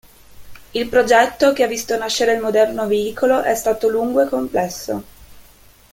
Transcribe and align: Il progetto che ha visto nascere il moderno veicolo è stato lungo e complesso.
Il 0.73 0.89
progetto 0.89 1.53
che 1.53 1.61
ha 1.61 1.67
visto 1.67 1.95
nascere 1.95 2.33
il 2.33 2.41
moderno 2.41 2.87
veicolo 2.87 3.43
è 3.43 3.53
stato 3.53 3.87
lungo 3.87 4.21
e 4.25 4.29
complesso. 4.29 5.03